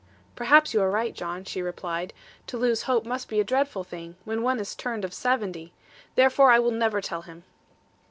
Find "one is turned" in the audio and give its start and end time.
4.41-5.05